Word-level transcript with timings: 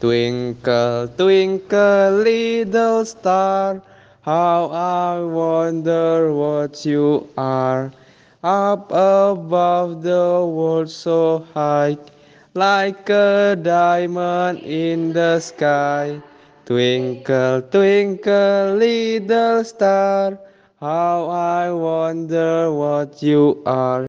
Twinkle, 0.00 1.08
twinkle, 1.16 2.22
little 2.22 3.04
star, 3.04 3.82
how 4.22 4.70
I 4.70 5.18
wonder 5.24 6.32
what 6.32 6.86
you 6.86 7.26
are. 7.36 7.90
Up 8.44 8.92
above 8.92 10.02
the 10.04 10.46
world 10.46 10.88
so 10.88 11.44
high, 11.52 11.98
like 12.54 13.10
a 13.10 13.58
diamond 13.60 14.60
in 14.60 15.12
the 15.12 15.40
sky. 15.40 16.22
Twinkle, 16.64 17.62
twinkle, 17.62 18.76
little 18.78 19.64
star, 19.64 20.38
how 20.78 21.26
I 21.26 21.72
wonder 21.72 22.70
what 22.70 23.20
you 23.20 23.60
are. 23.66 23.88